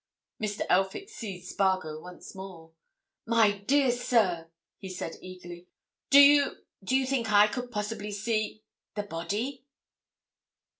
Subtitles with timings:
[0.41, 0.63] Mr.
[0.67, 2.71] Elphick seized Spargo once more.
[3.27, 5.67] "My dear sir!" he said, eagerly.
[6.09, 9.63] "Do you—do you think I could possibly see—the body?"